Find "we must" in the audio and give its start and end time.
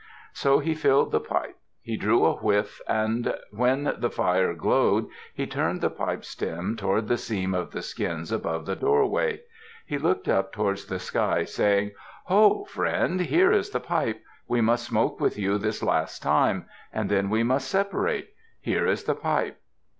14.47-14.87, 17.29-17.67